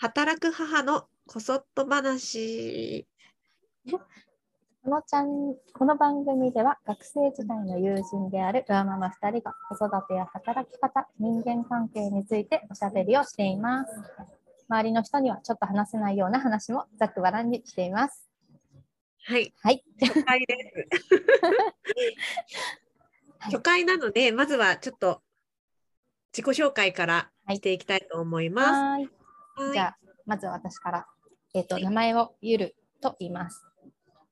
[0.00, 3.06] 働く母のこそっと話。
[3.90, 4.00] こ
[4.88, 13.92] のちゃんこの番組では学生時代の友人であるワーママ2人が子育てや働き方、人間関係についておしゃべりをしています。
[14.70, 18.26] 周りの人にはちょっと話せないような話もざっくばらんにしています。
[19.24, 19.84] はい、はい。
[20.00, 20.88] 初回です。
[23.40, 25.20] 初回なので、まずはちょっと
[26.32, 28.68] 自己紹介からしていきたいと思います。
[28.70, 29.19] はーい。
[29.72, 29.96] じゃあ、
[30.26, 31.06] まず私から。
[31.52, 33.64] えっ、と、名前をゆると言います。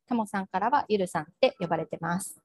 [0.06, 2.40] タモさんからはゆるさんって呼ばれてます。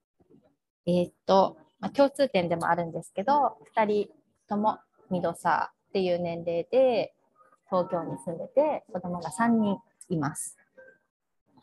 [0.85, 4.09] えっ、と、まあ、共通点でもあるんですけど、2人
[4.47, 7.13] ともミドサーっていう年齢で
[7.69, 9.77] 東京に住んでて、子供が3人
[10.09, 10.57] います。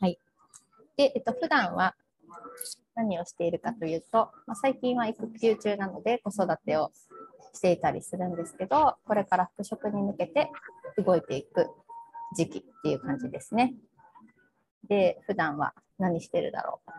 [0.01, 0.19] はい。
[0.97, 1.95] で、えっ、と、普段は
[2.95, 6.93] 何をしているかというと、まあ、最近は育休中なので子育てを
[7.53, 10.51] していたりするんですけど、これから復職に向けて
[10.99, 11.69] 動いていく
[12.37, 13.75] 時期っていう感じですね。
[14.89, 16.91] で、普段は何してるだろう。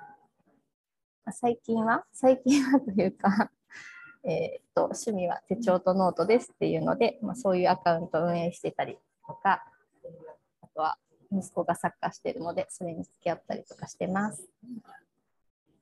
[1.32, 3.52] 最近は、最近はというか、
[4.24, 9.64] えっと、趣味は手帳とノートですっていうので、まあ、そういうアカウント運営してたりとか、
[10.62, 10.98] あとは
[11.32, 14.50] 息子がサッカーしてるので、それに付き合ったりとかしてます。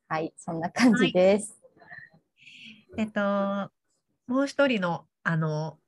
[0.07, 1.59] はい、そんな感じです。
[2.97, 3.71] えっと、
[4.29, 5.79] もう一人の、あの、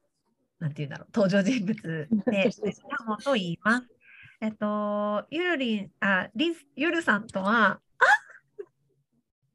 [0.60, 2.50] なんていうんだろう、登場人物で、
[2.98, 3.88] タモと言います。
[4.42, 7.80] えっと、ゆるりん、あ、りん、ゆるさんとは、あ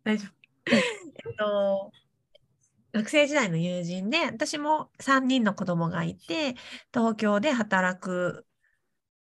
[0.05, 0.77] 大丈夫。
[0.77, 1.91] えっと、
[2.93, 6.55] 学生時代の友人で、私も3人の子供がいて、
[6.95, 8.47] 東京で働く、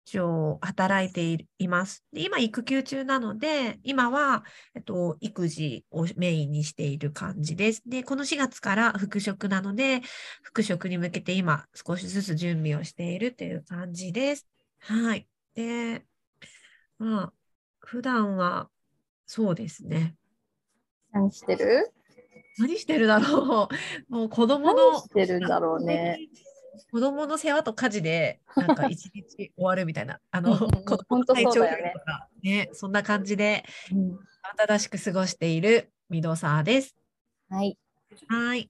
[0.05, 2.05] 上働いていいます。
[2.13, 4.43] で今、育休中なので、今は、
[4.75, 7.81] えっと、育児をメインにしている感じです。
[7.85, 10.01] で、この4月から復職なので、
[10.43, 14.47] 復職に向けて今、少しずつ準備をしているという感じです。
[14.79, 15.27] はい。
[15.55, 16.05] で、
[16.99, 17.33] まあ、
[17.79, 18.69] 普段は、
[19.25, 20.15] そうですね。
[21.11, 21.91] 何してる？
[22.57, 23.75] 何してるだろう。
[24.13, 26.19] もう子供何の、してるんだろうね。
[26.91, 36.95] 子供の世話と家事で、 なんか一日終わるみたいな、あの、子供の体調とか、ね、そんな感じで、うん慌ただしく過ごしているミドサーです。
[37.49, 37.77] はい。
[38.27, 38.69] はい。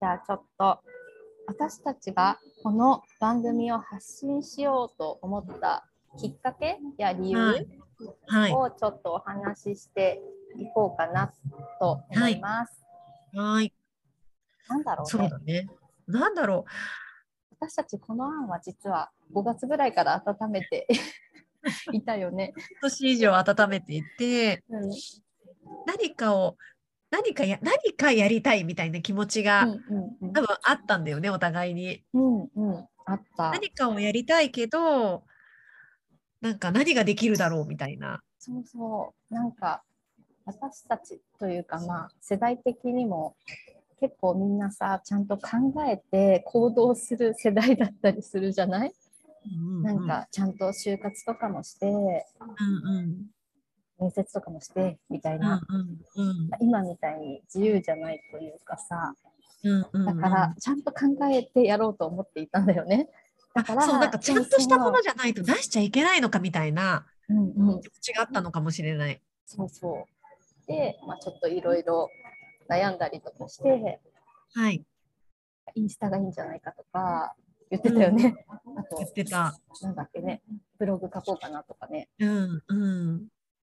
[0.00, 0.80] じゃあちょっと
[1.46, 5.86] 私たちがこの番組を発信しようと思った
[6.16, 7.66] きっかけや理由はい
[8.28, 8.52] はい。
[8.52, 10.22] をちょっとお話しして
[10.58, 11.32] いこうかな
[11.78, 12.82] と思います。
[13.34, 13.74] はい。
[14.68, 15.68] なんだろうねそうだね。
[16.12, 16.64] なんだろ
[17.50, 20.86] 私たちこの案は実は5月ぐらいから温めて
[21.92, 22.52] いたよね。
[22.82, 24.90] 年以上温めていて、うん
[25.86, 26.58] 何かを、
[27.10, 29.66] 何かや、何かやりたいみたいな気持ちが、
[30.34, 32.04] 多分あったんだよね、お互いに。
[32.12, 33.50] うんうんうんあった。
[33.50, 35.24] 何かをやりたいけど、
[36.40, 38.22] なんか何ができるだろうみたいな。
[38.38, 39.82] そうそう、なんか
[40.44, 43.36] 私たちというか、まあ、世代的にも
[44.02, 45.50] 結構みんなさ、ちゃんと考
[45.88, 48.92] えて行動する世代だったりするじゃない、
[49.46, 53.16] うんなんかちゃんと就活とかもして、うんうん。
[54.00, 59.14] 面接とかもしてみたいうんな、うんうん今みたいに自由じゃないというかさ、
[59.62, 61.00] うんうんうんだからちゃんと考
[61.32, 63.08] えてやろうと思っていたんだよね。
[63.54, 69.20] だから、そう、なんかちゃんとしたものじゃないと出しちゃいけないのかみたいな気持ちがあったのかもしれない。
[69.46, 70.66] そうそう。
[70.66, 72.08] で、まあ、ちょっといろいろ
[72.68, 74.00] 悩んだりとかして、
[74.54, 74.84] はい。
[75.74, 77.34] インスタがいいんじゃないかとか
[77.70, 78.44] 言ってたよね。
[78.76, 79.58] あと言、ってた。
[79.82, 80.42] なんだっけね、
[80.78, 82.08] ブログ書こうかなとかね。
[82.18, 83.26] うんうん。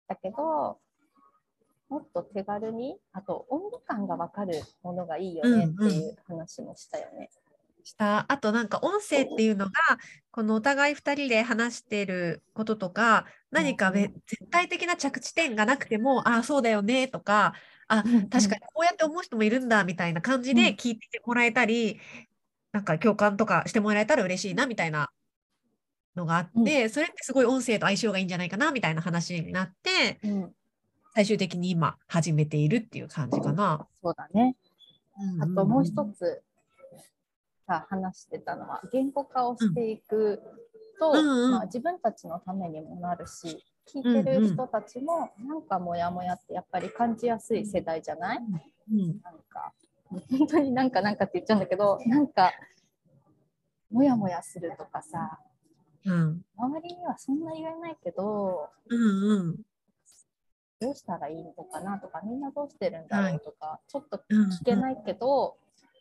[0.07, 0.79] だけど、
[1.89, 7.29] もっと手軽に、あと温度感がわかるものがいいよねっていう話もしたよね。
[7.83, 8.31] した。
[8.31, 9.71] あとなんか音声っていうのが、
[10.31, 14.11] このお互い2人で話していることとか、何か絶
[14.49, 17.53] 対的な着地点がなくても、ああ、そうだよねとか、
[17.87, 21.99] あ、確かにこうやって思う人もいるんだみたいな感じうんで聞いてもらえたり、
[22.71, 25.11] なんか共感とかしてもらえたら嬉しいなみたいな
[26.15, 30.19] のがあって、それってすごい音声と相性がいいんじゃないかなみたいな話になって、
[31.13, 33.87] 最終的に今始めているっていう感じかな。
[34.01, 34.55] そうだね。
[35.39, 36.41] あともう一つ。
[37.63, 40.41] つさ話してたのは言語化をしていく
[40.99, 41.51] と、うんうん。
[41.51, 48.39] まあ、自分たちのためにもなるし聞いてる人たちもなんかモヤモヤってやっぱり感じやすい世代じゃない？
[48.91, 49.73] うんなんか
[50.29, 52.51] 本当になんかなんかって言っちゃうんだけどなんか
[53.91, 55.39] モヤモヤするとかさ
[56.05, 56.41] うん。
[56.57, 59.55] 周りにはそんな言えないけどうんうん。
[60.79, 64.49] どうしたらいいのかなとかみんなどうしてるんだろうとか、ちょっとうん。
[64.49, 65.55] 聞けないけど、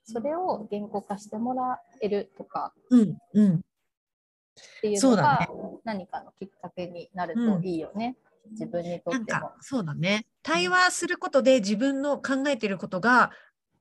[0.04, 5.48] それを言語化してもらえるとかうんうんっていうのが
[5.84, 8.16] 何かのきっかけになるといいよね。
[8.50, 9.24] 自分にとっても。
[9.24, 10.26] なんかそうだね。
[10.42, 13.30] 対話することで自分の考えていることが、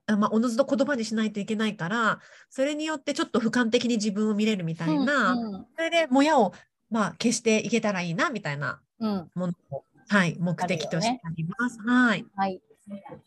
[0.07, 2.19] まあ、おのずと言葉にしないといけないから
[2.49, 6.53] それによってちょっと俯瞰的に自分を見れるみたいな、うんうん、それでもやを、
[6.89, 11.77] まあ、消していけたらいいなみたいなものを、うん、はい、目的としてあります。
[11.77, 12.61] ね、はい、はい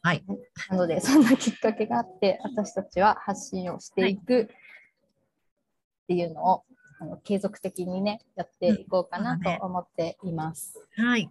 [0.02, 0.24] はい、
[0.70, 4.46] なのでそんなきっかけがあって私たちは発信をしていくっ
[6.06, 6.64] ていうのを、
[7.00, 10.86] あの継続的にねやっていこうかなと思っています。
[10.96, 11.30] うん、はい。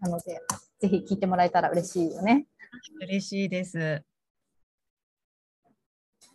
[0.00, 0.40] なので
[0.78, 2.46] ぜひ聞いてもらえたら嬉しいよね。
[3.00, 4.02] 嬉しいです。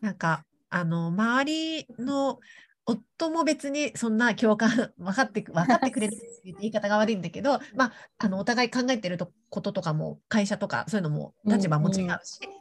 [0.01, 2.39] なんかあの周りの
[2.85, 9.17] 夫も別にそんな共感分かって分かってくれるって言い方が悪いんだけど、 まあ、あのお互い考えてる
[9.49, 12.09] こととかも会社とかそういうのも立場も違うし、うんうん、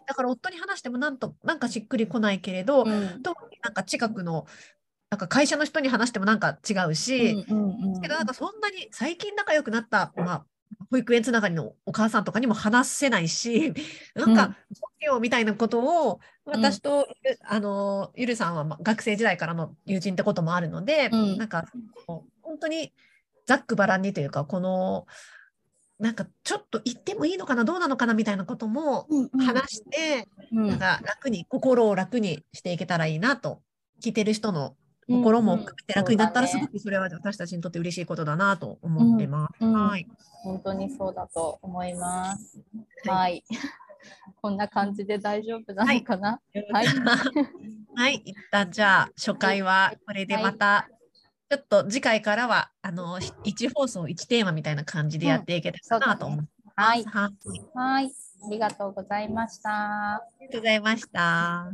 [0.06, 4.46] だから夫に話してもなんとなんかしっくりこないけれど、うん、特になんか近くの
[5.10, 10.46] なんか会社の人に話してもなんか違うし、うんうんうん、けどなんかそんなに最近仲良くなった、まあ、
[10.90, 13.72] 保育園つながりのお母さんとかにも話せないし、
[14.14, 14.54] なんか、ど
[15.02, 17.06] うよみたいなことを、私と、うん、
[17.46, 21.66] あの、ゆるさんは学生時代からの友人ってこともあるので、うん、なんか、
[22.06, 22.92] 本当に
[23.46, 25.06] ざっくばらんにというか、この、
[26.00, 29.06] なんかちょっと言ってもいいのかなどうなのかなみたいなことも
[29.38, 33.60] 話して、うんうん、なんか楽に心を楽にしていけたらいいなと
[34.02, 34.76] 聞いてる人の
[35.10, 39.64] 心も含めて楽になったらすごくそれは私たちにとって嬉しいことだなと思ってます。
[39.64, 40.06] はい、
[40.42, 42.60] 本当にそうだと思います。
[43.06, 43.44] はい。
[44.40, 46.40] こんな感じで大丈夫なのかな？
[46.72, 46.86] はい。
[47.94, 50.88] はい、一旦じゃあ初回はこれでまた、
[51.50, 56.50] ちょっと次回からはあの1放送1テーマみたいな感じでやっていけたらなと思います。
[56.76, 57.04] はい。
[57.74, 58.12] はい。
[58.42, 60.14] ありがとうございました。
[60.14, 61.72] ありがとうございました。